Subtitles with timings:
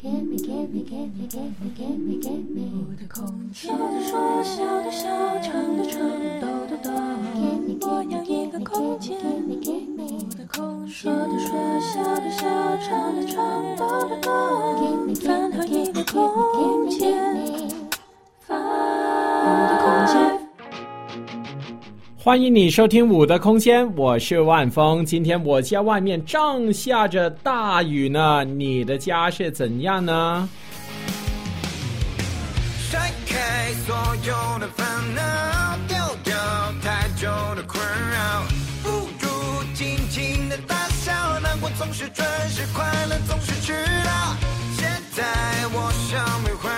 [0.00, 0.06] 我
[2.94, 5.08] 的空间，说的说，笑的笑，
[5.42, 5.98] 唱的唱，
[6.40, 6.88] 抖的抖。
[7.80, 9.54] 我要一个空间，我
[10.36, 11.50] 的空间，说的说，
[11.80, 12.46] 笑的笑，
[12.78, 13.42] 唱的唱，
[13.76, 14.30] 抖的抖。
[15.16, 17.27] 饭后一个空间，
[22.28, 25.02] 欢迎你收听五的空间，我是万峰。
[25.02, 30.46] 今天我家外面正下着大雨呢，你的家是怎样呢？
[32.90, 33.96] 甩开所
[34.26, 36.34] 有的烦恼，丢掉
[36.82, 38.42] 太久的困扰，
[38.82, 43.72] 不如尽情的大笑，难过总是准时，快乐总是迟
[44.04, 44.36] 到。
[44.76, 45.24] 现在
[45.72, 46.70] 我尚未环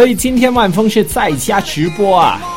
[0.00, 2.49] 所以今天万峰是在家直播啊。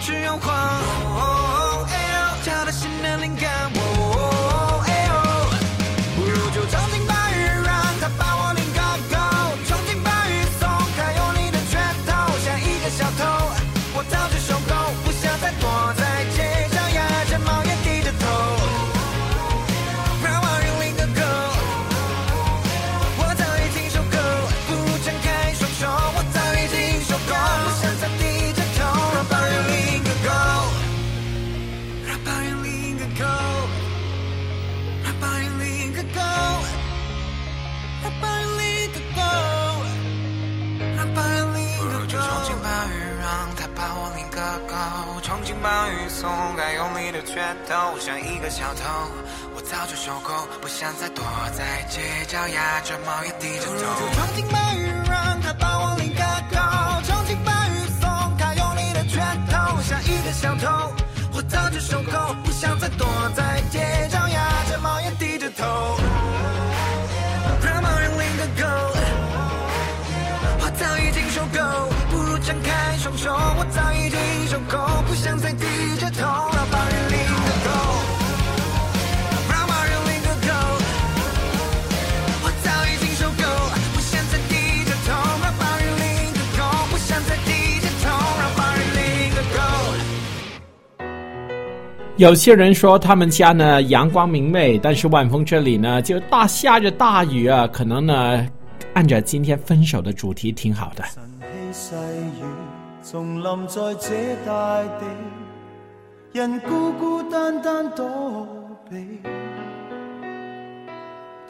[0.00, 1.05] 只有光
[47.46, 48.82] 拳头，像一个小偷。
[49.54, 51.22] 我早就受够，不想再躲
[51.56, 53.76] 在街角，压着帽檐低着头。
[54.14, 56.58] 冲进暴雨，让它把我淋个够。
[57.06, 60.90] 冲进暴雨，松开用力的拳头，像一个小偷。
[61.34, 63.78] 我早就受够，不想再躲在街
[64.10, 65.96] 角，压着帽檐低着头。
[67.62, 68.66] 让暴雨淋个够。
[70.58, 71.62] 我早已经受够，
[72.10, 73.30] 不如张开双手。
[73.56, 74.18] 我早已经
[74.50, 76.55] 受够，不想再低着头，
[92.18, 98.46] 有些人说他们家呢阳光明媚，但是万峰这里呢就大下着大雨啊，可能呢
[98.94, 101.04] 按照今天分手的主题挺好的。
[101.12, 101.22] 晨
[101.72, 101.94] 曦细
[102.40, 102.44] 雨
[103.04, 105.04] 重临在这大地，
[106.32, 108.48] 人孤孤單單躲
[108.88, 108.96] 避，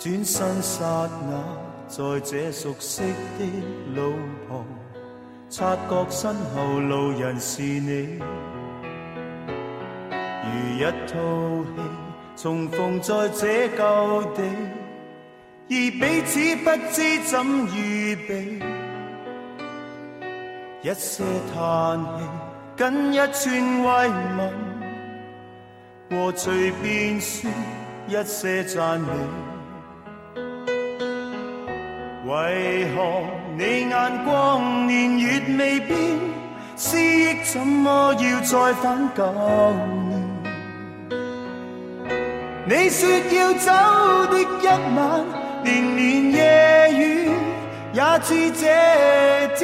[0.01, 1.45] 轉身刹那，
[1.87, 3.03] 在這熟悉
[3.39, 3.47] 的
[3.95, 4.15] 路
[4.49, 4.65] 旁，
[5.49, 8.19] 察覺身後路人是你，
[10.57, 11.13] 如一套
[11.65, 11.77] 戲，
[12.37, 14.43] 重逢在這舊地，
[15.69, 18.63] 而彼此不知怎預備。
[20.83, 22.25] 一些叹气，
[22.77, 23.89] 跟一串慰
[24.39, 24.41] 問，
[26.11, 27.51] 和隨便說
[28.09, 29.07] 一些讚美。
[32.27, 32.99] 為何
[33.57, 35.97] 你眼光年月未變，
[36.77, 39.25] 思憶怎麼要再返旧
[40.09, 40.16] 年？
[42.69, 43.71] 你說要走
[44.33, 45.25] 的一晚，
[45.63, 47.31] 連連夜雨
[47.93, 48.67] 也似這
[49.55, 49.63] 天。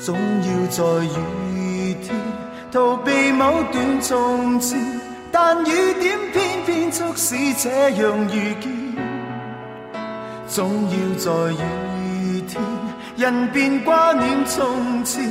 [0.00, 2.16] 總要在雨天
[2.72, 4.76] 逃避某段从前，
[5.30, 8.96] 但雨點偏偏促使這樣遇見。
[10.48, 12.60] 总要在雨天，
[13.16, 15.22] 人便挂念从前，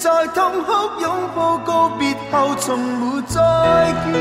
[0.00, 3.38] 在痛哭拥抱告别后，从没再
[4.06, 4.14] 见。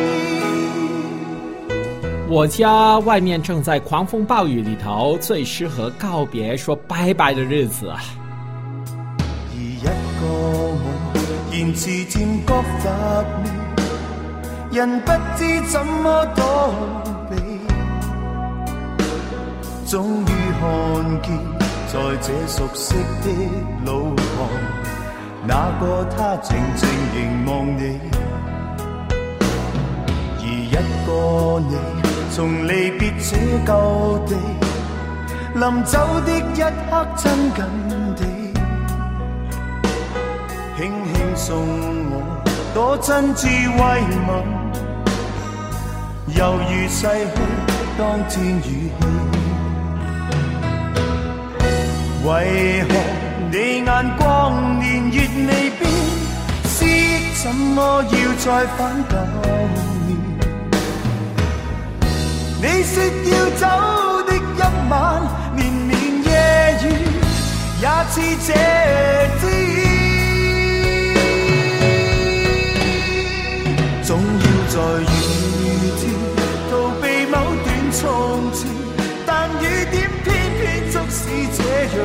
[2.27, 8.01] 我家外面正在狂风暴雨里头，最适合告别说拜拜的日子啊！
[8.89, 9.23] 而
[9.55, 9.89] 一个
[10.75, 10.81] 我，
[11.53, 12.53] 言辞渐觉
[12.83, 12.89] 乏
[14.73, 16.43] 味，人不知怎么躲
[17.29, 17.37] 避。
[19.87, 20.25] 终于
[20.59, 21.39] 看见，
[21.87, 23.31] 在这熟悉的
[23.85, 24.19] 路旁，
[25.81, 27.97] 那个他静静凝望你，
[30.37, 31.09] 而一个
[31.69, 31.73] 你。
[32.31, 34.35] 从离别这旧地，
[35.55, 37.63] 临走的一刻亲近
[38.17, 38.21] 地，
[40.77, 41.47] 轻轻送
[42.11, 42.13] 我
[42.73, 43.79] 多真挚慰
[44.27, 44.29] 问，
[46.35, 47.37] 犹如逝去
[47.97, 49.01] 当天语气。
[52.25, 52.89] 为何
[53.51, 55.81] 你眼光年月未变，
[56.65, 58.45] 思忆怎么要再
[58.77, 58.79] 返
[59.09, 59.15] 旧
[60.05, 60.09] 年？
[62.61, 62.93] 你说
[63.31, 63.61] 要走
[64.27, 64.39] 的一
[64.91, 64.93] 晚，
[65.55, 65.91] 连绵
[66.25, 66.27] 夜
[66.83, 66.85] 雨
[67.81, 68.13] 也似
[68.45, 68.53] 这
[69.39, 69.41] 天。
[74.03, 75.03] 总要在雨
[75.97, 76.01] 天
[76.69, 76.71] 逃
[77.01, 77.99] 避某段从
[78.53, 78.59] 前，
[79.25, 79.27] 但
[79.59, 80.27] 雨点偏
[80.59, 80.61] 偏
[80.91, 81.17] 促使
[81.57, 81.59] 这
[81.97, 81.99] 样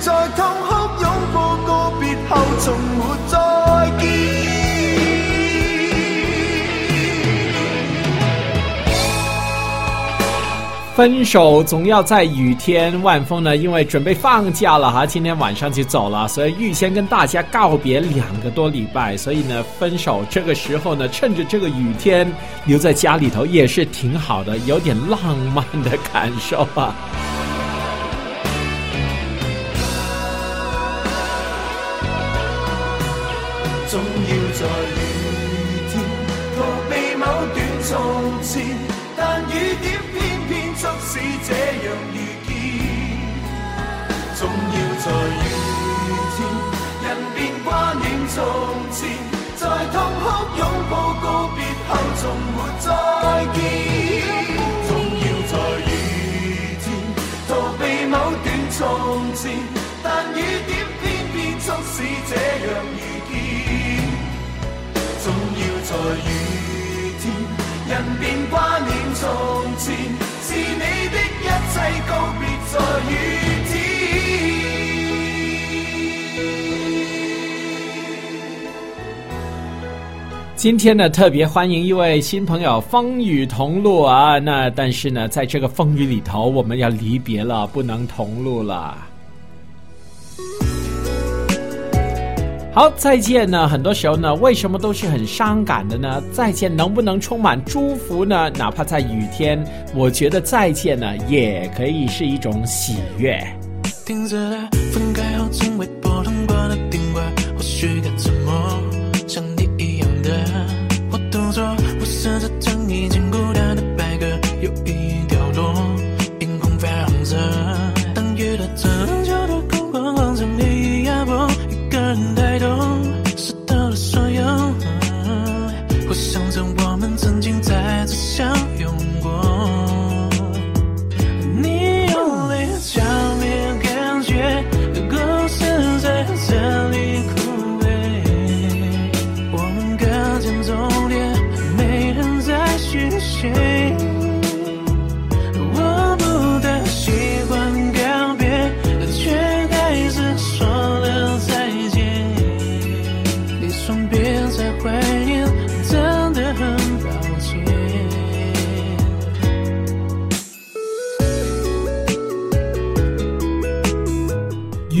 [0.00, 2.02] 在痛哭拥抱告别。
[2.28, 3.36] 后从没再
[4.00, 4.10] 见。
[10.96, 13.00] 分手总要在雨天。
[13.02, 19.16] 万峰呢，因为准备放假了哈，今天晚上就走了，所以预先跟大家告别两个多礼拜。
[19.16, 22.30] 所以呢，分手这个时候呢，趁着这个雨天
[22.66, 25.18] 留在家里头也是挺好的，有点浪
[25.54, 26.94] 漫的感受啊。
[48.92, 49.00] 在
[49.90, 50.24] 痛哭
[50.58, 51.90] 拥抱告别后，
[52.20, 52.22] 从
[52.52, 52.86] 没再
[53.54, 53.58] 见。
[54.86, 55.88] 总要在雨
[56.82, 56.84] 天
[57.48, 57.80] 逃避
[58.10, 58.78] 某段从
[59.34, 59.42] 前，
[60.02, 60.36] 但雨
[60.66, 61.02] 点偏
[61.32, 61.94] 偏促使
[62.28, 62.32] 这
[62.66, 63.34] 样遇见。
[65.24, 65.90] 总要在
[66.28, 66.28] 雨
[67.18, 67.24] 天，
[67.88, 67.90] 人
[68.20, 69.24] 便挂念从
[69.78, 69.88] 前，
[70.44, 71.42] 是你的一
[71.72, 71.74] 切
[72.06, 72.74] 告别在
[73.08, 73.12] 雨
[80.62, 84.38] 今天呢，特别欢迎一位新朋友，风雨同路啊！
[84.38, 88.96] 那但是呢，在这个风雨里头，我们要离别了，不能同路了。
[92.72, 96.22] 好，再见呢，很多时候呢，为什么都是很伤感的呢？
[96.30, 98.48] 再见能不能充满祝福呢？
[98.50, 99.60] 哪怕在雨天，
[99.96, 103.44] 我觉得再见呢，也可以是一种喜悦。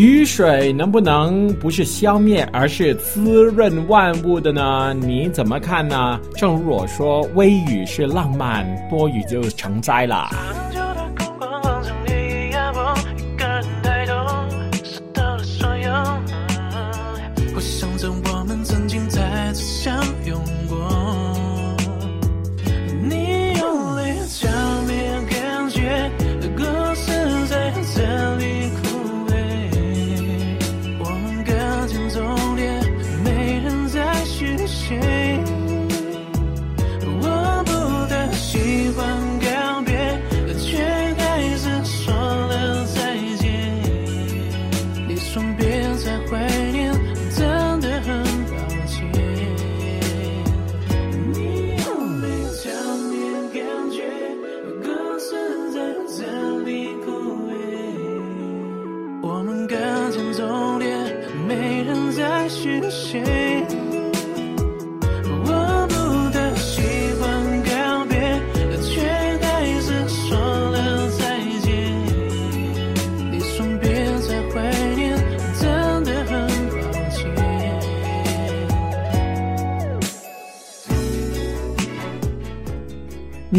[0.02, 4.92] 雨水能不能不是消灭，而是滋润万物的呢？
[5.00, 6.20] 你怎么看呢？
[6.34, 10.28] 正如我说，微雨是浪漫，多雨就成灾了。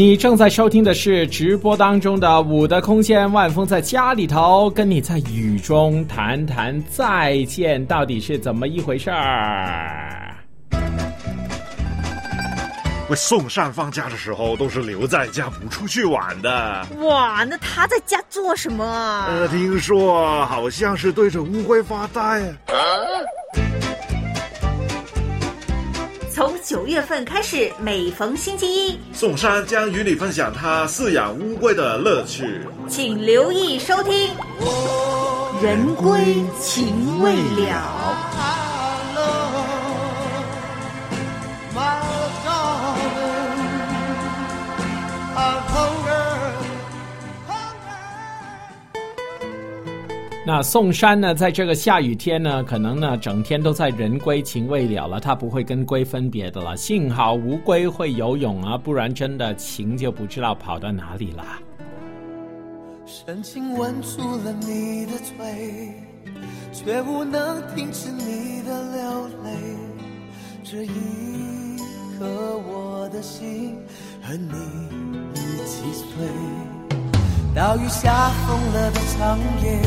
[0.05, 10.35] 你正在收听的是直播当中的《五的空间》，万峰在家里头跟你在雨中谈谈再见，到底是怎么一回事儿？
[13.07, 16.85] 我，宋善放假的时候都是留在家不出去玩的。
[16.99, 19.27] 哇，那他在家做什么啊？
[19.29, 22.53] 呃，听说好像是对着乌龟发呆。
[26.33, 32.59] 从九月份开始，每逢星期一，宋山将与你分享他饲养乌龟的乐趣。
[32.89, 34.11] 请留意收听
[35.63, 37.99] 《人归情未了》。
[50.45, 56.75] 那宋山呢，在这个下雨天呢，可能呢整天都在人归情未了了，他不会跟龟分别的了。
[56.75, 61.45] 幸好乌龟会游泳啊，不然真的情就不知道跑到哪里了。
[63.05, 65.93] 深情吻住了你的嘴，
[66.73, 69.49] 却无能停止你的流泪。
[70.61, 71.77] 这一
[72.19, 72.25] 刻，
[72.67, 73.77] 我的心
[74.21, 74.51] 和你
[75.35, 76.27] 一起碎。
[77.55, 79.79] 大雨下疯了的长夜，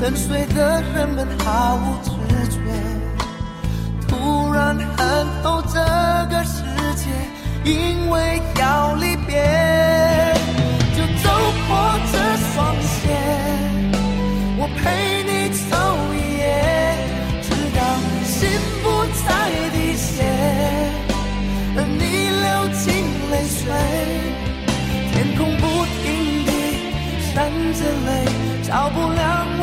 [0.00, 2.10] 沉睡的人们毫无知
[2.48, 2.58] 觉。
[4.08, 5.78] 突然看透这
[6.34, 6.62] 个世
[6.96, 7.10] 界，
[7.70, 9.44] 因为要离别，
[10.96, 11.30] 就走
[11.68, 11.76] 过
[12.10, 12.16] 这
[12.54, 13.12] 双鞋，
[14.56, 14.80] 我陪
[15.28, 15.76] 你走
[16.14, 16.48] 一夜，
[17.42, 17.78] 直到
[18.24, 18.48] 心
[18.82, 19.28] 不再
[19.74, 20.24] 滴血，
[21.76, 22.02] 而你
[22.40, 22.88] 流尽
[23.30, 23.68] 泪水，
[25.12, 25.62] 天空不
[26.00, 26.02] 停
[26.46, 26.48] 地
[27.34, 27.36] 闪
[27.74, 28.08] 着泪，
[28.66, 29.20] 照不亮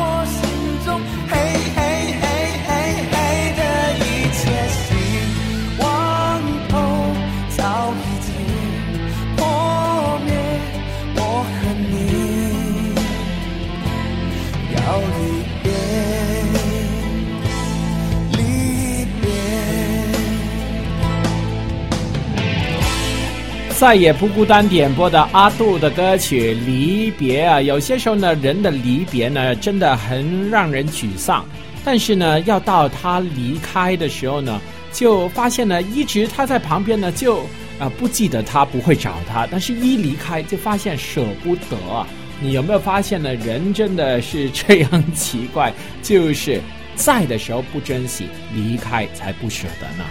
[23.78, 31.44] 再也不孤单点播的阿杜的歌曲《离别》啊，有些时候呢，人的离别呢，真的很让人沮丧。
[31.84, 34.60] 但是呢，要到他离开的时候呢，
[34.92, 37.38] 就发现呢，一直他在旁边呢，就
[37.78, 39.46] 啊、不记得他，不会找他。
[39.48, 42.04] 但是一离开，就发现舍不得啊。
[42.40, 43.32] 你有没有发现呢？
[43.36, 46.60] 人真的是这样奇怪，就是
[46.96, 50.04] 在的时候不珍惜，离开才不舍得呢。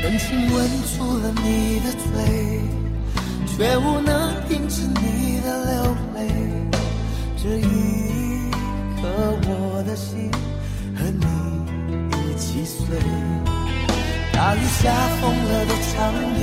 [0.00, 2.06] 深情吻住了你的嘴，
[3.46, 6.16] 却无能停止你的流泪。
[7.36, 8.50] 这一
[9.02, 9.02] 刻，
[9.42, 10.30] 我的心
[10.96, 11.26] 和你
[12.16, 12.96] 一起碎。
[14.32, 16.42] 大雨下疯了的长夜，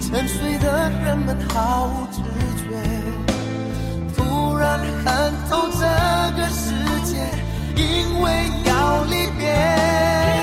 [0.00, 2.20] 沉睡的人们毫无知
[2.62, 2.64] 觉。
[4.14, 5.80] 突然看透这
[6.36, 6.70] 个世
[7.02, 7.16] 界，
[7.76, 8.30] 因为
[8.66, 10.39] 要离别。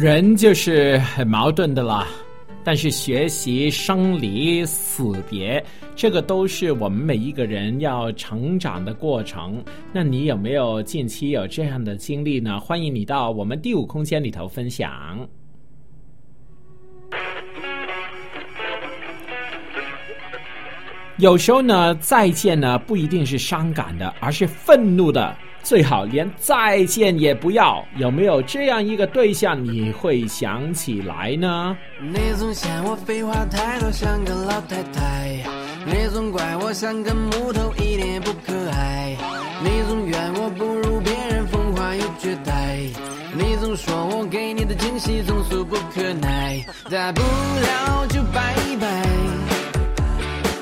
[0.00, 2.06] 人就是很矛盾的啦，
[2.64, 5.62] 但是学习生离死别，
[5.94, 9.62] 这个都是我们每一个人要成长的过程。
[9.92, 12.58] 那你有没有近期有这样的经历呢？
[12.58, 15.28] 欢迎你到我们第五空间里头分享。
[21.18, 25.36] 有时候呢，再见呢不一定是伤感的，而是愤怒的。
[25.62, 27.84] 最好连再见也不要。
[27.96, 31.76] 有没有这样一个对象你会想起来呢？
[32.00, 35.38] 你总嫌我废话太多，像个老太太。
[35.86, 39.16] 你总怪我像个木头，一点不可爱。
[39.62, 42.78] 你总怨我不如别人风华又绝代。
[43.32, 49.06] 你总说我给你的惊喜总俗不可耐，大不了就拜拜，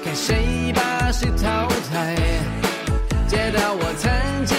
[0.04, 2.14] 看谁把谁淘汰。
[3.26, 4.56] 戒掉我曾经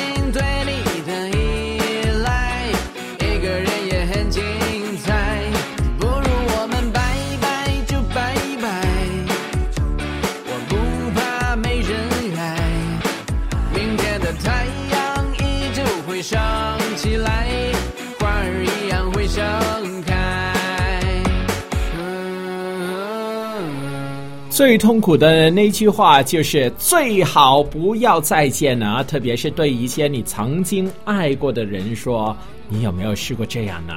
[24.59, 32.35] 最痛苦的那句话就是最好不要再见了，特别是对一些你曾经爱过的人说，
[32.67, 33.93] 你有没有试过这样呢？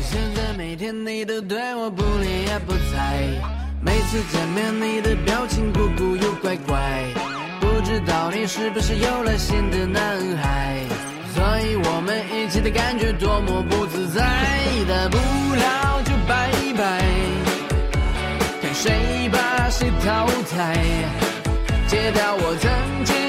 [0.00, 3.26] 现在每天你都对我不理也不睬，
[3.82, 7.04] 每次见面你的表情酷酷又怪怪，
[7.60, 10.02] 不知道你是不是有了新的男
[10.38, 10.78] 孩，
[11.34, 14.22] 所以我们一起的感觉多么不自在，
[14.88, 17.02] 大不了就拜拜，
[18.86, 20.76] 谁把谁淘汰，
[21.88, 23.25] 戒掉我曾经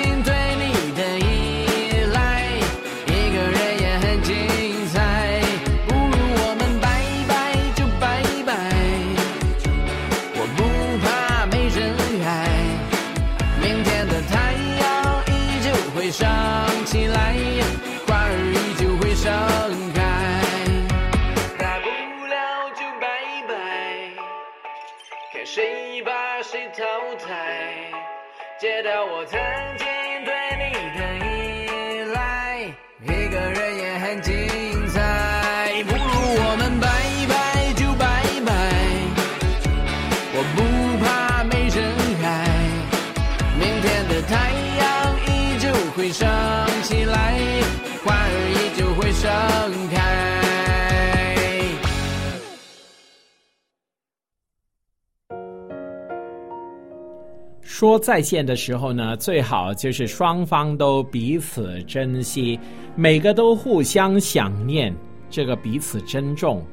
[57.78, 62.60] 说再见的时候呢，最好就是双方都彼此珍惜，
[62.96, 64.92] 每个都互相想念，
[65.30, 66.66] 这个彼此珍重，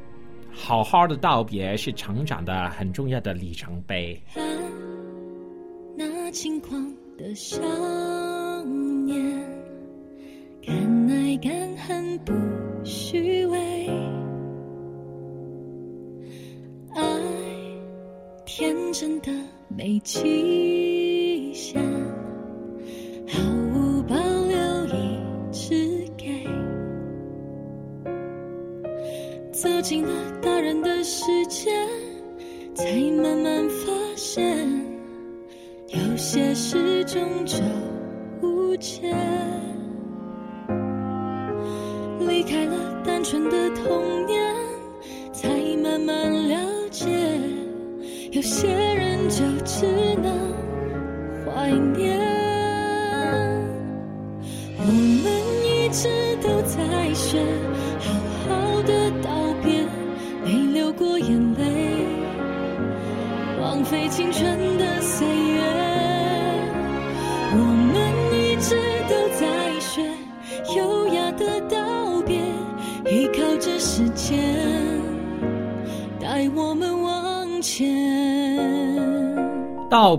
[0.51, 4.19] 好好的道别是成长的很重要的里程碑。
[5.95, 7.59] 那轻狂的少
[9.05, 9.45] 年，
[10.67, 10.75] 敢
[11.11, 11.53] 爱敢
[11.87, 12.33] 恨不
[12.83, 13.87] 虚伪，
[16.95, 17.03] 爱
[18.47, 19.31] 天真的
[19.77, 21.83] 没期限，
[23.27, 23.41] 毫
[23.75, 25.19] 无保留一
[25.53, 26.47] 直给。
[29.51, 31.71] 走进了大人的世界，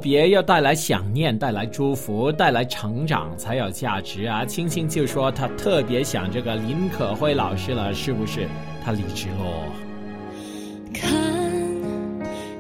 [0.05, 4.45] 别要带来想念，带来祝福，带来成长，才有价值啊！
[4.45, 8.47] 青青就说他特别想这个林可辉老师了，是不是？
[8.83, 9.63] 他离职喽。
[10.93, 11.11] 看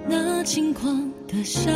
[0.09, 1.69] 那轻狂的笑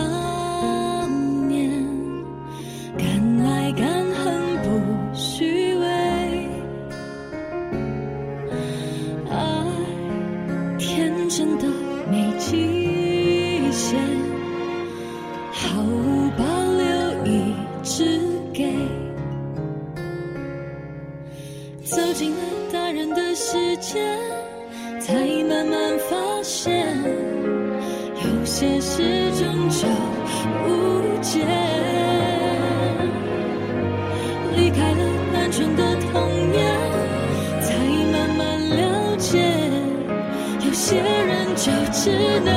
[40.92, 42.52] 有些人就只能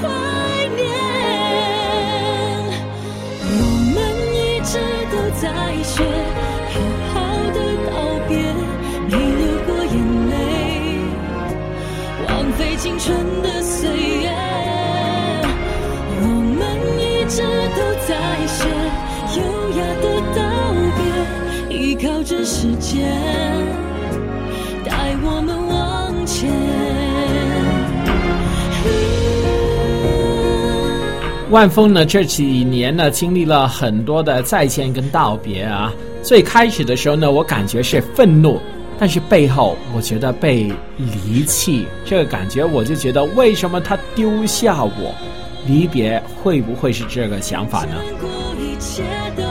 [0.00, 0.08] 怀
[0.74, 0.80] 念，
[3.44, 3.52] 我
[3.92, 3.96] 们
[4.32, 4.72] 一直
[5.10, 5.44] 都在
[5.82, 5.92] 学
[6.72, 6.74] 好
[7.12, 7.16] 好
[7.52, 7.86] 的告
[8.26, 8.32] 别，
[9.10, 9.94] 没流过眼
[10.30, 10.32] 泪，
[12.26, 13.06] 枉费青春
[13.42, 14.26] 的岁月。
[16.22, 16.24] 我
[16.56, 16.58] 们
[16.98, 17.42] 一直
[17.76, 18.10] 都在
[18.46, 18.58] 学
[19.36, 19.38] 优
[19.76, 20.40] 雅的道
[21.68, 23.77] 别，依靠着时间。
[31.50, 35.92] 万峰呢这几年呢经历了很多的再见跟道别啊。
[36.22, 38.60] 最开始的时候呢，我感觉是愤怒，
[38.98, 45.14] 但是背后我觉得被离弃，这个感觉我就觉得为什么他丢下我？
[45.66, 49.47] 离别会不会是这个想法呢？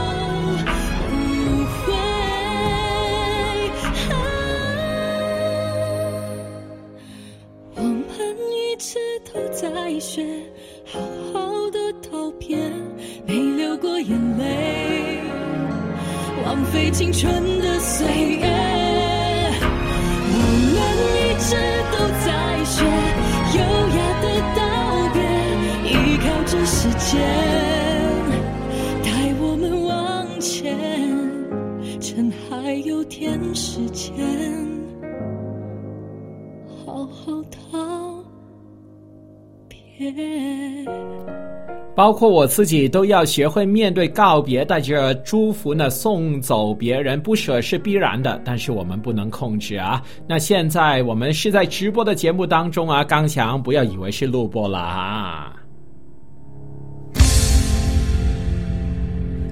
[41.98, 50.00] 包括我自己都要学会面对告别，带着祝福呢送走别人，不舍是必然的，但是我们不能控制啊。
[50.24, 55.56] 那现在我们是在直播的节目当中啊，刚强不要以为是录播了啊。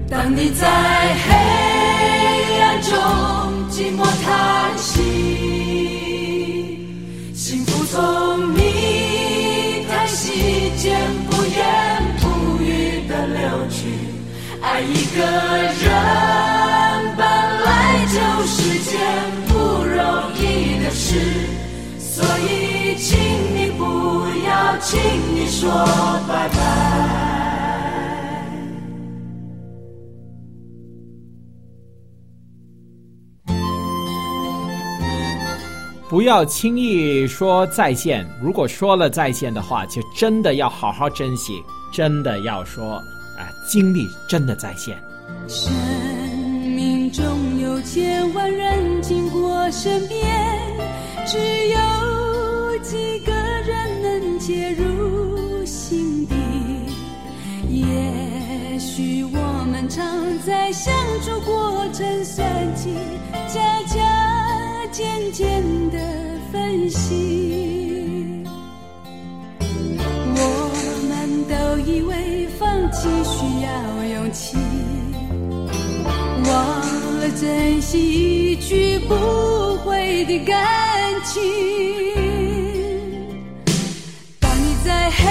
[0.08, 1.34] 当你在黑
[2.60, 2.92] 暗中
[3.70, 5.02] 寂寞叹息，
[7.34, 10.96] 幸福从你叹息间
[11.28, 11.95] 不言。
[14.76, 15.88] 爱一个人
[17.16, 19.00] 本来就是件
[19.48, 21.18] 不容易的事，
[21.98, 23.18] 所以请
[23.54, 25.00] 你不要轻
[25.34, 25.70] 易说
[26.28, 26.58] 拜拜。
[36.10, 43.00] 不要轻易说再见，如果说了再见的话，就真的要好好珍惜，真的要说，
[43.36, 44.98] 啊、经历真的再见。
[45.48, 45.72] 生
[46.74, 47.24] 命中
[47.60, 50.20] 有千万人经过身边，
[51.26, 56.34] 只有几个人能介入心底。
[57.68, 60.04] 也许我们常
[60.40, 62.94] 在相处过程算计，
[63.52, 65.98] 加加减减的
[66.52, 67.85] 分析。
[71.48, 73.68] 都以为放弃需要
[74.14, 74.56] 勇气，
[76.44, 76.50] 忘
[77.20, 79.14] 了珍惜一去不
[79.84, 80.56] 回的感
[81.24, 81.42] 情。
[84.40, 85.24] 当你在黑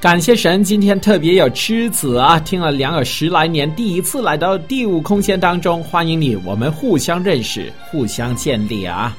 [0.00, 9.14] 感谢神，今天特别有之子啊，听了两耳十来年，第一次来到第五空间当中，欢迎你，我们互相认识，互相建立啊。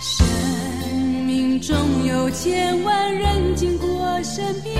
[0.00, 0.26] 生
[1.26, 1.76] 命中
[2.08, 3.88] 有千万人经过
[4.24, 4.74] 身边，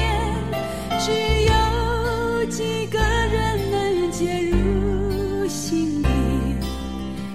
[0.98, 1.12] 只
[1.44, 6.08] 有几个人能介入心底。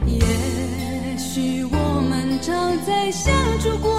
[0.06, 0.20] 也
[1.18, 2.54] 许我们常
[2.86, 3.93] 在相处过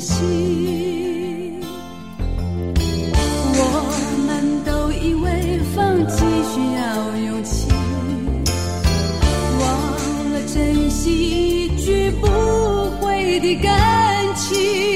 [0.00, 1.60] 心。
[3.62, 3.64] 我
[4.26, 6.80] 们都以为放弃需要
[7.26, 7.68] 勇气。
[9.60, 9.62] 忘
[10.32, 12.26] 了珍惜一句不
[13.00, 14.89] 回的感情。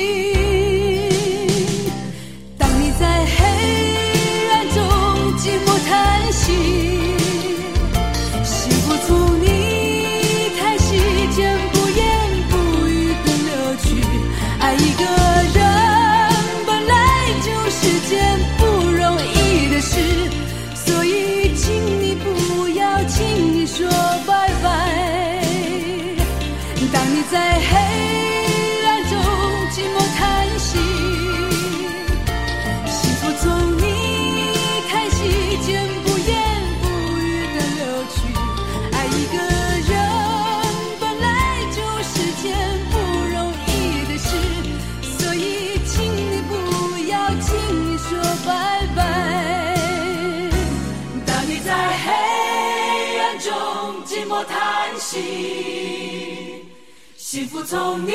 [57.67, 58.13] 从你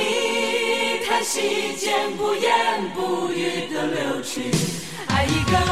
[1.08, 4.52] 叹息间不言不语的流去。
[5.08, 5.69] 爱一个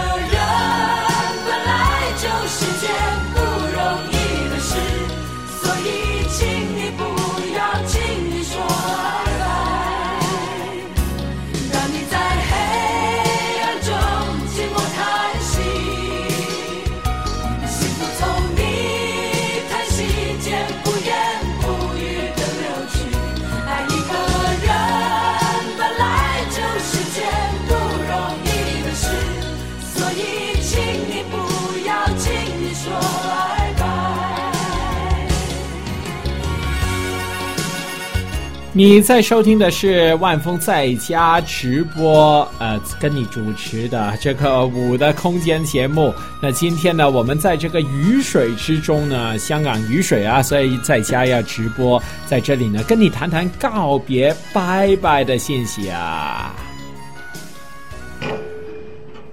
[38.78, 46.14] 你在收听的是万峰在家直播，呃，跟你主持的这个五的空间节目。
[46.40, 56.56] 那今天呢，我们在这个雨水之中呢，香港雨水啊，所以在家要直播，在这里呢，跟你谈谈告别拜拜的信息啊。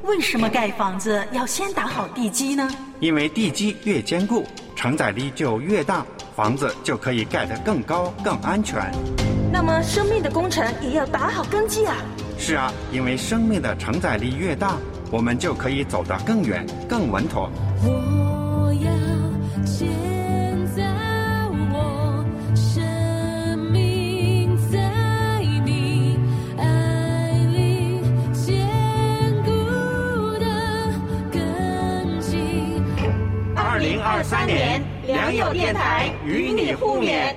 [0.04, 2.66] 为什么盖房子要先打好地基呢？
[2.98, 6.02] 因为地基越坚固，承载力就越大，
[6.34, 8.90] 房子就可以盖得更高、更安全。
[9.54, 11.94] 那么生命的工程也要打好根基啊！
[12.36, 14.74] 是啊，因为生命的承载力越大，
[15.12, 17.48] 我们就可以走得更远、更稳妥。
[17.84, 18.90] 我要
[19.64, 19.86] 建
[20.74, 20.82] 造
[21.70, 22.24] 我
[22.56, 22.82] 生
[23.70, 26.18] 命在你
[26.58, 28.00] 爱里
[28.32, 28.66] 坚
[29.44, 29.52] 固
[30.40, 30.46] 的
[31.30, 32.82] 根基。
[33.54, 37.36] 二零二三年，良友电台与你互勉。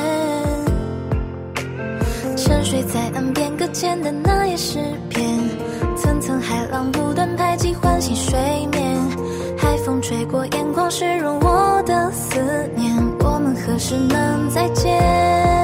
[2.71, 4.79] 睡在岸边搁浅的那页诗
[5.09, 5.27] 篇，
[5.97, 8.97] 层层海浪不断拍击唤醒睡眠。
[9.57, 12.39] 海风吹过眼眶，湿润我的思
[12.77, 12.95] 念。
[13.19, 15.60] 我们何时能再见？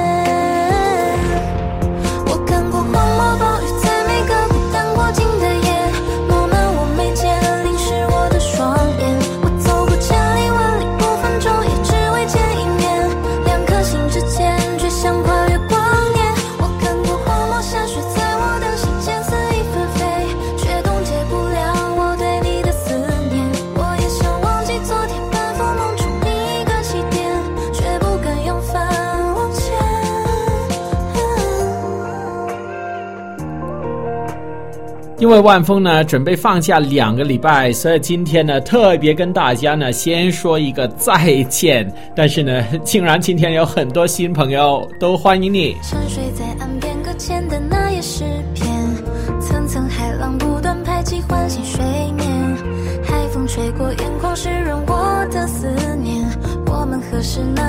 [35.19, 41.91] 因为万峰呢准备放假两个礼拜，所以今天呢特别跟大家呢先说一个再见。
[42.15, 45.75] 但是呢，竟然今天有很多新朋友都欢迎你。
[45.81, 48.67] 沉睡在岸边搁浅的那页诗篇，
[49.41, 51.83] 层层海浪不断拍击唤醒睡
[52.15, 52.27] 眠。
[53.03, 55.67] 海风吹过眼眶，湿润我的思
[56.03, 56.23] 念。
[56.67, 57.65] 我们何时能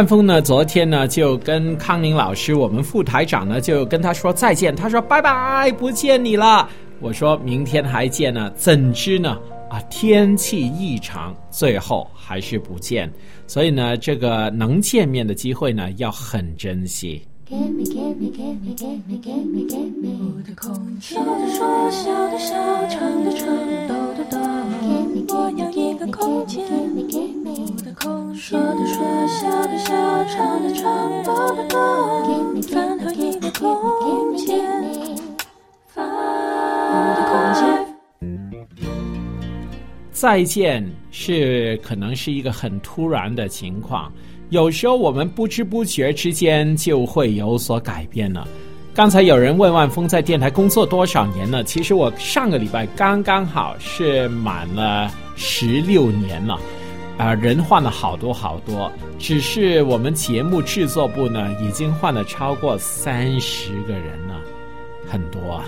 [0.00, 0.40] 范峰呢？
[0.40, 4.74] 昨天呢，就跟康宁老师，我们副台长呢，就跟他说再见。
[4.74, 6.66] 他说拜拜，不见你了。
[7.00, 9.36] 我说明天还见呢，怎知呢？
[9.68, 13.12] 啊，天气异常，最后还是不见。
[13.46, 17.22] 所以呢，这个能见面的机会呢，要很珍惜。
[28.40, 31.76] 说的说笑的笑唱的唱，抖的抖，
[32.72, 34.58] 饭后一个空间，
[35.86, 36.08] 饭
[37.16, 37.62] 的空间。
[40.10, 44.10] 再见是可能是一个很突然的情况，
[44.48, 48.48] 有时候我们不知不觉之间就会有所改变了。
[48.94, 51.62] 刚才有人问万峰在电台工作多少年了？
[51.62, 56.58] 其实我上个礼拜刚刚好是满了十六年了，
[57.20, 64.40] 啊、人换了好多好多，只是我们节目制作部呢已经换了超过三十个人了，
[65.06, 65.64] 很多啊。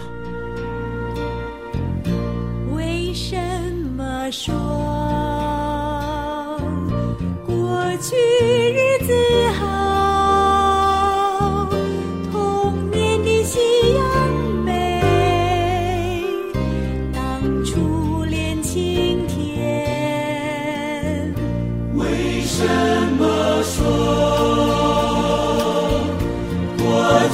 [2.75, 3.37] 为什
[3.95, 4.55] 么说
[7.47, 8.17] 过去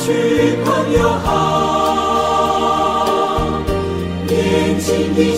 [0.09, 1.29] 过去朋友好？
[4.27, 5.37] 年轻的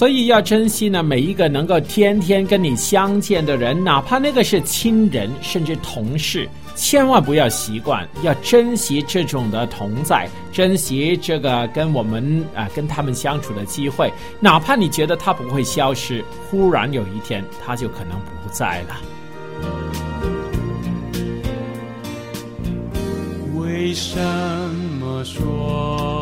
[0.00, 14.10] 所以要珍惜呢每一个能够天天跟你相见的人，哪怕那个是亲人，甚至同事，千万不要习惯，要珍惜这种的同在，珍惜这个跟我们啊、跟他们相处的机会，
[14.40, 18.96] 哪怕你觉得他不会消失，忽然有一天他就可能不在了。
[23.58, 24.18] 为什
[24.98, 26.19] 么说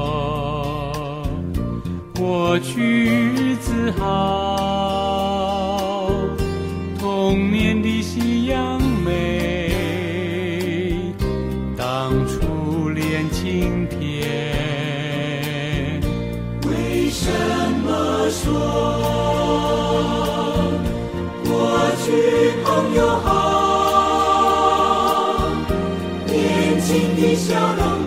[2.19, 5.39] 过去日子好？
[6.99, 9.71] 童年的夕阳美，
[11.77, 14.29] 当初恋晴天。
[16.67, 17.31] 为什
[17.85, 18.51] 么说
[21.45, 21.51] 过
[22.05, 22.11] 去
[22.65, 23.29] 朋友好？
[26.27, 27.98] 年轻的笑容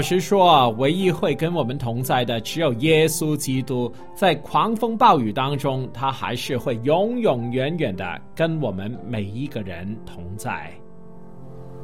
[0.00, 3.92] 老实说，唯一会跟我们同在的只有耶稣基督。
[4.14, 10.72] 在狂风暴雨当中，他还是会永永远远的跟我们每一个人同在。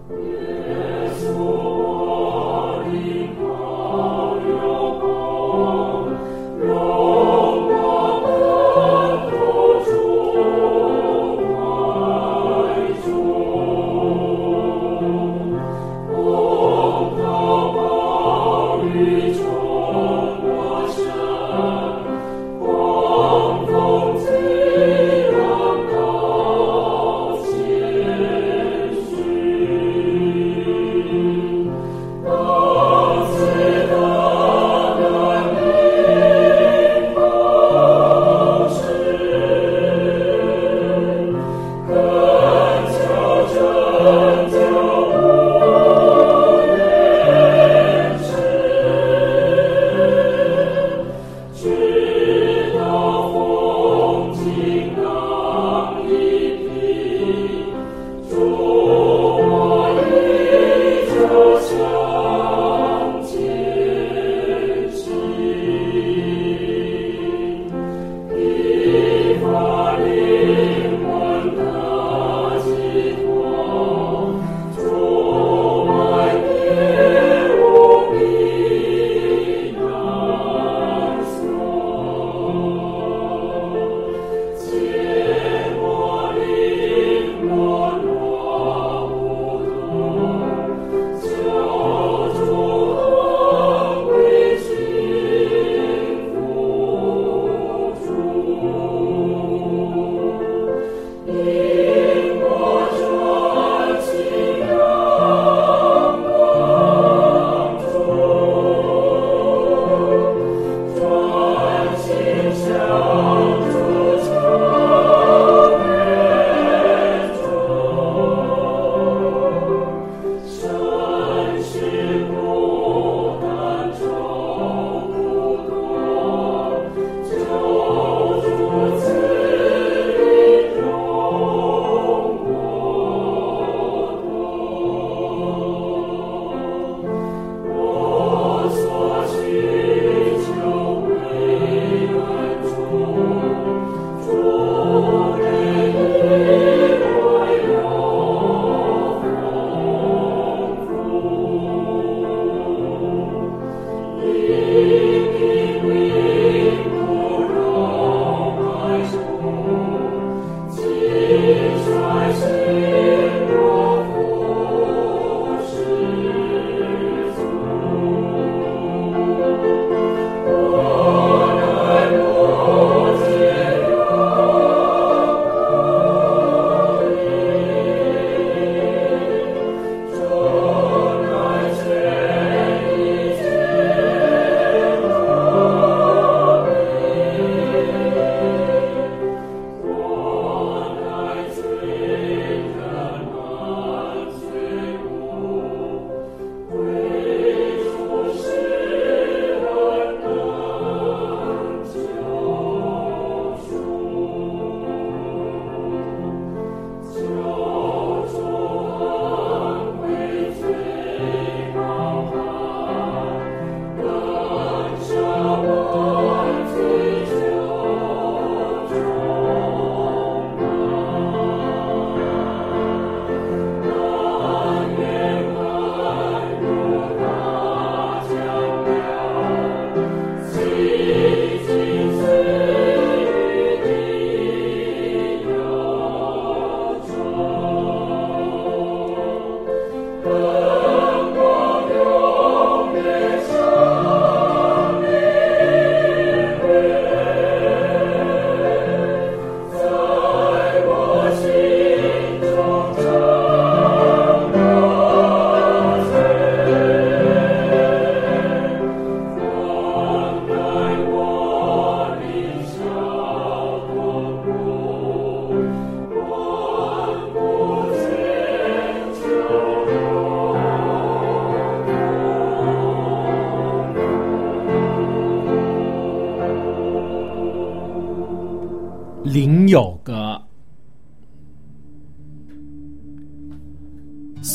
[0.09, 1.76] 耶稣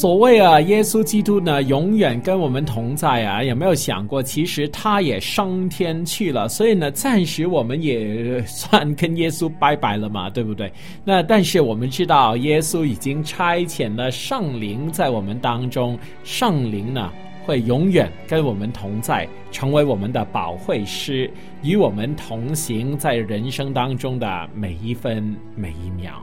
[0.01, 3.43] 所谓啊，耶稣基督呢，永远跟我们同在啊。
[3.43, 10.73] 有没有想过，其实他也升天去了，所以呢，暂时我们也算跟耶稣拜拜了嘛，对不对？
[11.05, 17.11] 那但是我们知道，耶稣已经差遣了圣灵在我们当中，圣灵呢
[17.45, 21.29] 会永远跟我们同在，成为我们的保惠师，
[21.61, 26.19] 与我们同行在人生当中的每一分每一秒。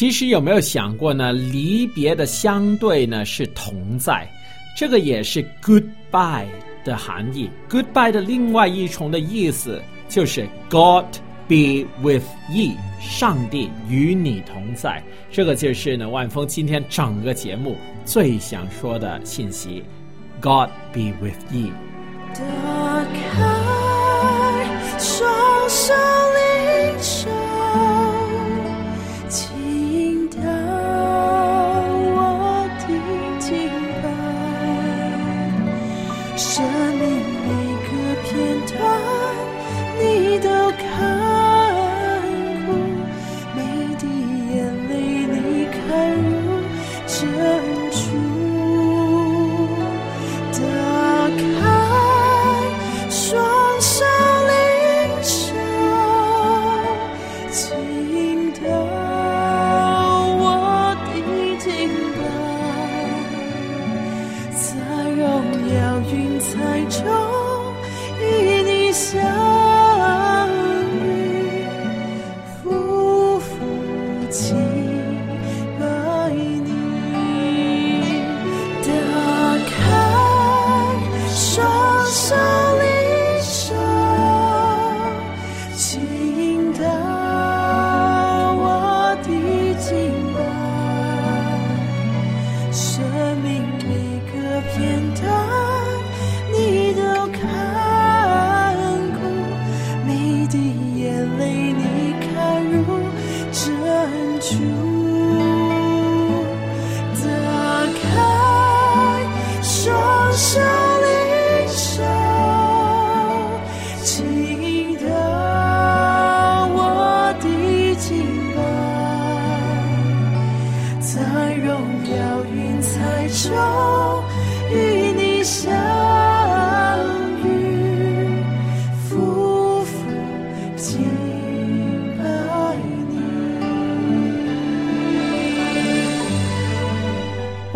[0.00, 1.30] 其实有没有想过呢？
[1.30, 4.26] 离别的相对呢是同在，
[4.74, 6.46] 这个也是 goodbye
[6.82, 7.50] 的含义。
[7.68, 9.78] goodbye 的另外一重的意思
[10.08, 11.04] 就是 God
[11.46, 15.02] be with ye，上帝与你同在。
[15.30, 17.76] 这个就是呢万峰今天整个节目
[18.06, 19.84] 最想说的信息
[20.40, 21.70] ：God be with ye。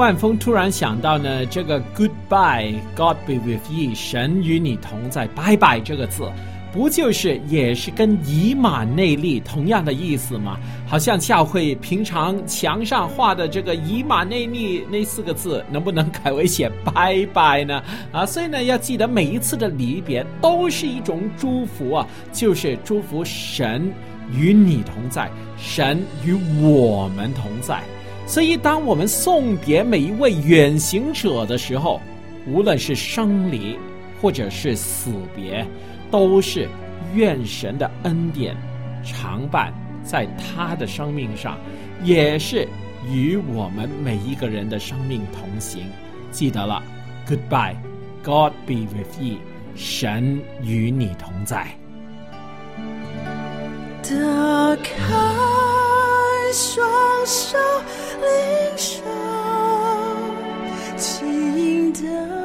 [0.04, 6.30] 万峰突然想到呢，这个 goodbye，God be with ye，神与你同在，拜拜这个字，
[6.74, 10.58] 不就是也是跟以马内利同样的意思吗？
[10.86, 17.82] 好像教会平常墙上画的这个以马内利那四个字，能不能改为写拜拜呢？
[18.12, 23.90] 啊，所以呢，要记得每一次的离别都是一种祝福啊，就是祝福神
[24.30, 27.80] 与你同在，神与我们同在。
[28.26, 32.00] 所以，当我们送别每一位远行者的时候，
[32.46, 33.78] 无论是生离
[34.20, 35.66] 或者是死别，
[36.10, 36.68] 都是
[37.14, 38.56] 愿神的恩典
[39.04, 39.72] 常伴
[40.02, 41.58] 在他的生命上，
[42.02, 42.66] 也是
[43.10, 45.84] 与我们每一个人的生命同行。
[46.30, 46.82] 记得了
[47.28, 49.36] ，Goodbye，God be with you，
[49.76, 51.66] 神与你同在。
[54.02, 54.92] 打开
[56.52, 56.86] 双
[57.24, 57.58] 手
[58.24, 59.02] 领受，
[60.96, 62.43] 倾倒我的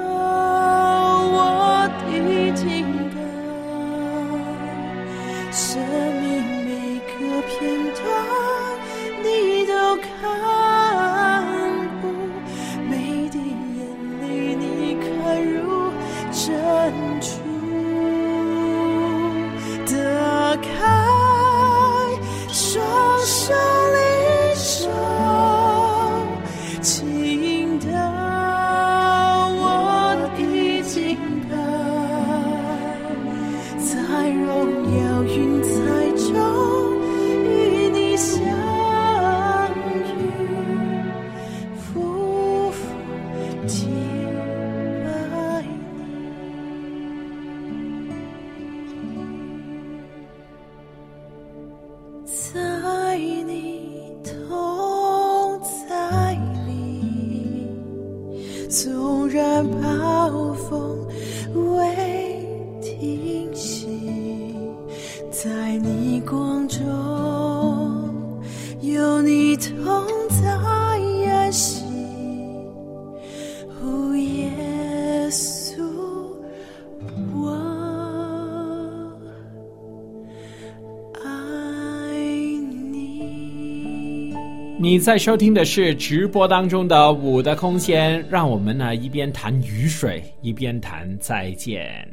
[84.81, 92.07] 你在收听的是直播当中的《五的空间》，让我们呢一边谈雨水，一边谈再见。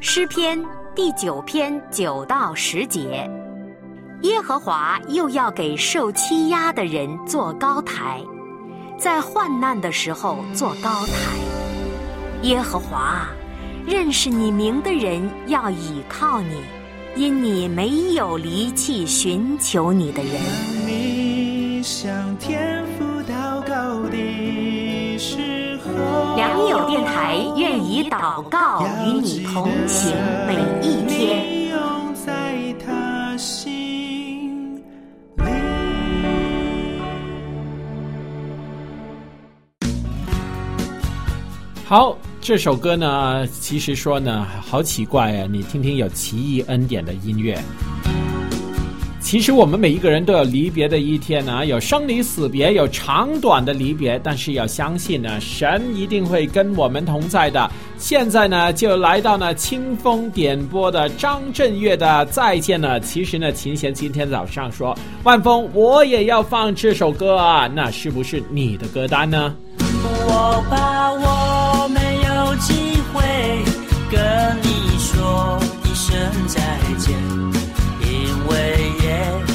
[0.00, 0.58] 诗篇
[0.94, 3.30] 第九篇九到十节，
[4.22, 8.22] 耶和华又要给受欺压的人做高台，
[8.96, 11.36] 在患难的时候做高台。
[12.40, 13.28] 耶和华，
[13.86, 16.56] 认识你名的人要倚靠你，
[17.16, 21.01] 因你没有离弃寻求你的人。
[21.82, 30.14] 向天父祷告的时候，良友电台愿以祷告与你同行
[30.46, 31.60] 每一天。
[41.84, 45.48] 好，这首歌呢，其实说呢，好奇怪啊！
[45.50, 47.60] 你听听有奇异恩典的音乐。
[49.32, 57.70] 其实我们每一个人都有离别的一天呢、有生离死别，有长短的离别，但是要相信呢，神一定会跟我们同在的。
[57.96, 63.00] 现在呢，就来到呢清风点播的张震岳的再见了。
[63.00, 69.56] 其实呢，琴弦今天早上说，万峰我也要放这首歌啊，那是不是你的歌单呢？
[69.78, 72.74] 我怕我没有机
[73.14, 73.22] 会
[74.10, 74.68] 跟你
[74.98, 76.14] 说一声
[76.48, 76.60] 再
[76.98, 77.16] 见，
[79.12, 79.51] 为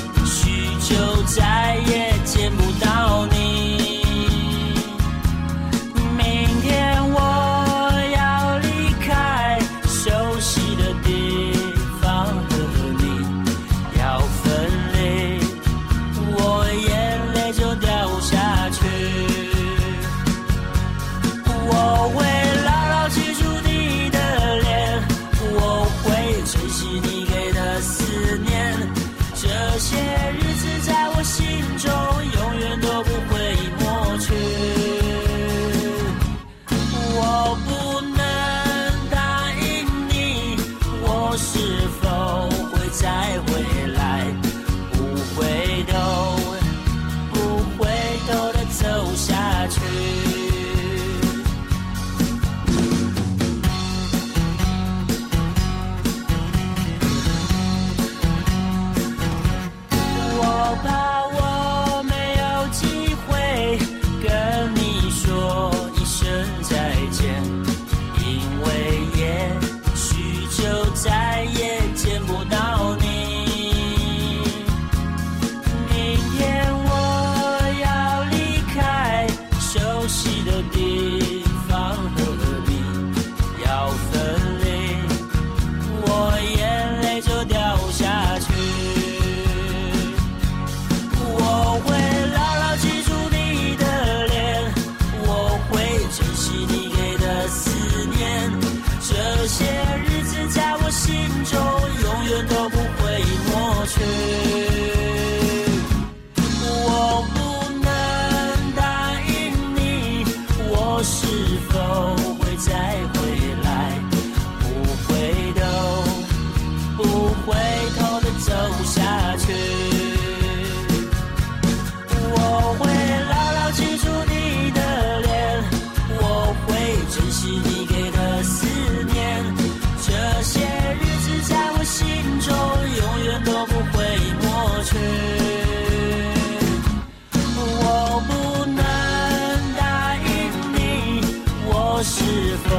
[142.64, 142.70] 否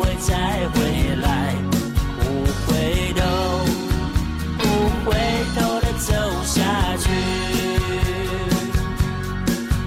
[0.00, 0.34] 会再
[0.74, 0.78] 回
[1.22, 1.54] 来？
[2.18, 2.22] 不
[2.66, 2.72] 回
[3.14, 3.20] 头，
[4.58, 4.62] 不
[5.04, 5.10] 回
[5.54, 6.08] 头的走
[6.44, 6.56] 下
[6.98, 7.04] 去。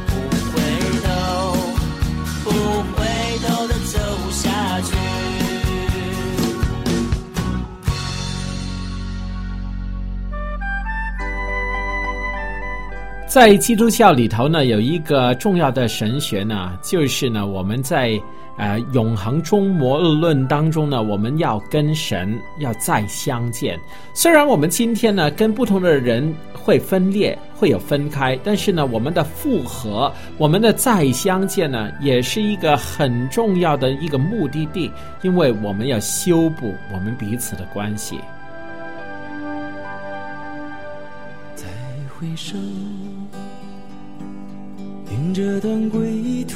[0.07, 0.11] 不
[0.51, 0.55] 回
[1.03, 1.07] 头，
[2.43, 2.47] 不
[2.95, 2.99] 回
[3.45, 3.97] 头的走
[4.31, 4.41] 下
[4.81, 4.91] 去。
[13.27, 18.11] 在基督教里头呢，有一个重要的神学呢，就是呢，我们在
[18.57, 23.79] 呃永恒中末日论当中呢，我们要跟神要再相见。
[24.13, 34.91] 虽然我们今天呢跟不同的人会分裂，会有分开，但是呢，我们的复合，我们的再相见呢，也是一个很重要的一个目的地，
[35.23, 38.19] 因为我们要修补我们彼此的关系。
[41.55, 41.65] 再
[42.17, 42.55] 回首，
[45.11, 46.55] 迎这段归途；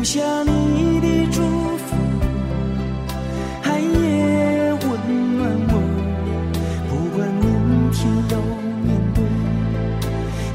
[0.00, 1.42] 留下你的祝
[1.76, 1.94] 福，
[3.60, 4.88] 寒夜温
[5.36, 5.74] 暖我。
[6.88, 7.44] 不管明
[7.92, 8.34] 天要
[8.80, 9.20] 面对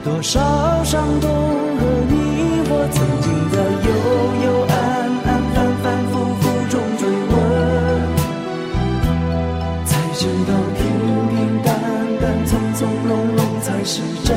[0.03, 0.41] 多少
[0.83, 1.29] 伤痛
[1.77, 2.13] 和迷
[2.65, 3.89] 惑，曾经在幽
[4.41, 4.73] 幽暗
[5.27, 7.33] 暗、反反复复中追问，
[9.85, 10.81] 才知道平
[11.29, 11.69] 平淡
[12.19, 14.35] 淡、从从容容才是真。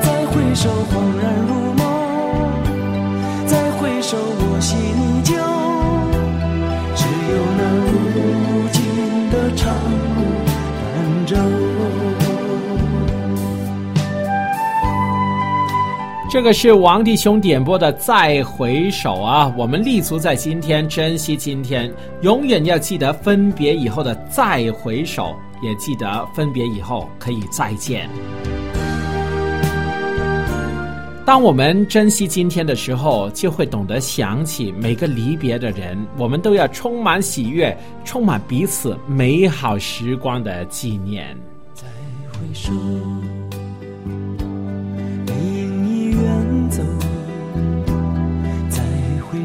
[0.00, 1.50] 再回首，恍然如
[16.32, 28.08] 这个是王弟兄点播的《再回首》啊，我们立足在今天，珍惜今天，永远要记得分别以后的再回首，也记得分别以后可以再见。
[31.26, 37.76] 当我们珍惜今天的时候，就会懂得想起每个离别的人，我们都要充满喜悦，
[38.06, 41.36] 充满彼此美好时光的纪念。
[41.74, 41.86] 再
[42.32, 42.72] 回首，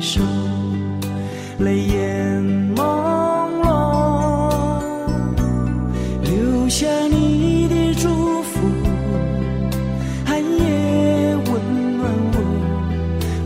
[0.07, 0.21] 手，
[1.59, 2.41] 泪眼
[2.77, 2.81] 朦
[3.61, 3.67] 胧，
[6.21, 8.07] 留下你的祝
[8.43, 8.61] 福，
[10.25, 11.51] 寒夜温
[11.97, 12.37] 暖我。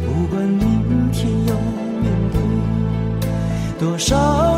[0.05, 1.55] 不管明天要
[1.99, 2.37] 面对
[3.79, 4.50] 多少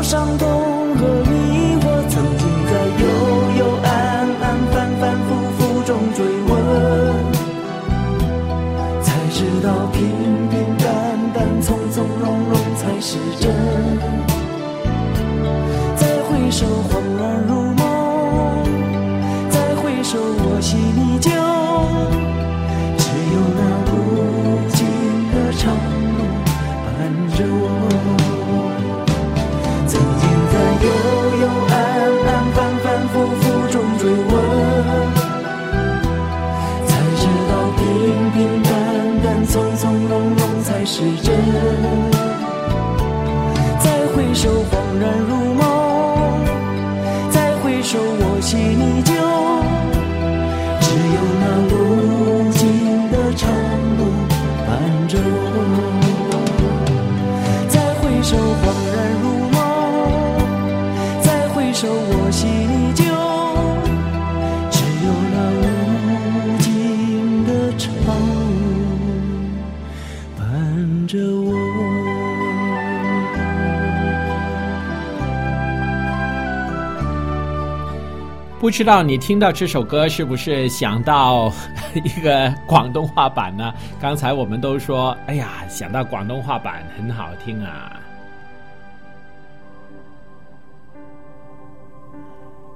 [78.74, 81.52] 知道你听到这首歌是不是想到
[81.94, 83.72] 一个广东话版呢？
[84.00, 87.92] 刚才我们都说，哎呀，想到广东话版很好听啊。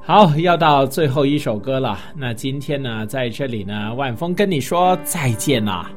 [0.01, 1.99] 好，要到最后一首歌了。
[2.15, 5.91] 那今天呢，在这里呢，万峰跟你说再见啦。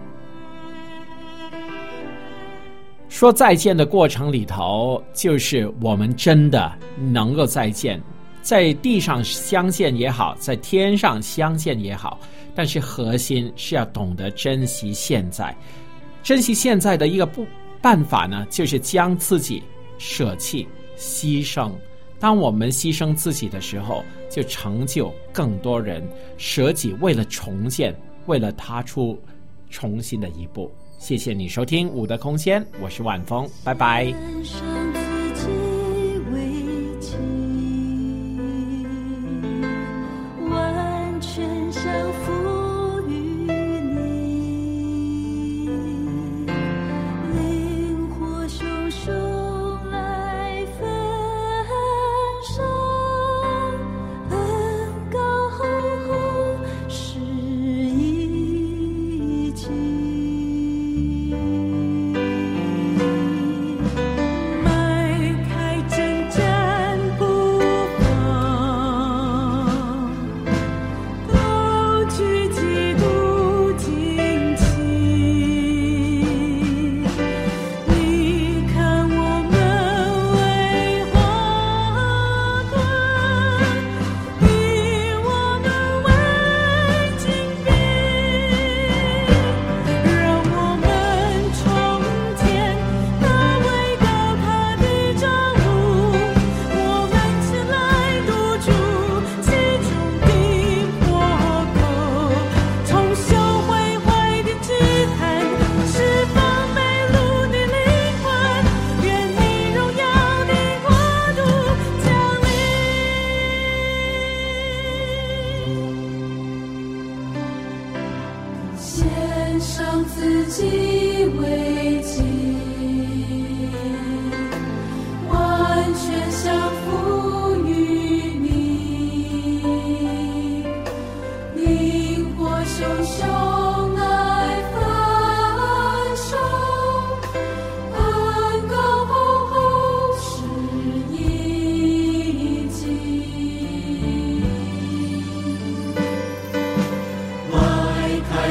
[3.08, 8.02] 说再见的过程里头，就是我们真的能够再见。
[8.42, 12.20] 在地上相见也好，在天上相见也好，
[12.56, 15.56] 但是核心是要懂得珍惜现在。
[16.24, 17.46] 珍惜现在的一个不
[17.82, 19.62] 办法呢，就是将自己
[19.98, 20.68] 舍弃、
[20.98, 21.72] 牺牲。
[22.20, 27.96] 当我们牺牲自己的时候，就成就更多人舍己，为了重建，
[28.28, 29.20] 为了踏出
[29.70, 30.72] 重新的一步。
[31.00, 34.14] 谢谢你收听《五的空间》，我是万峰，拜拜。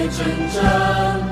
[0.09, 1.30] 真真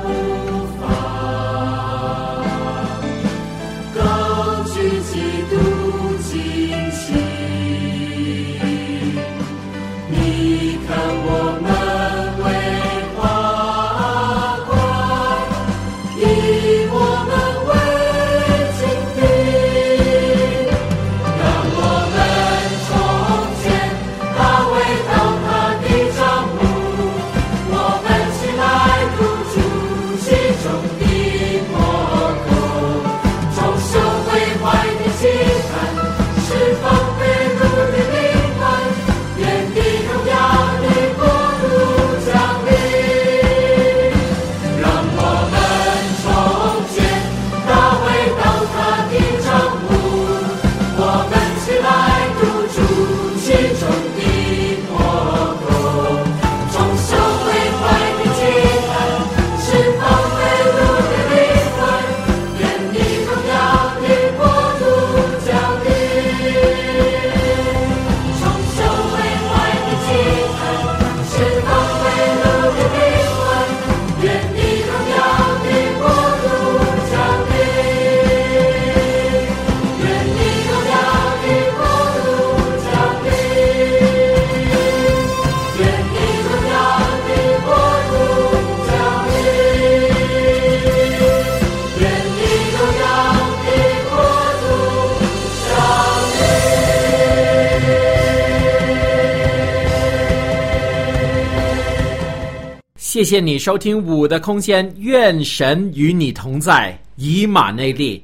[103.19, 108.23] 谢谢你收听五的空间愿神与你同在以马内利。